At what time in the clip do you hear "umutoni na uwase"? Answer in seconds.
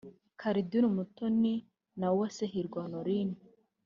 0.91-2.43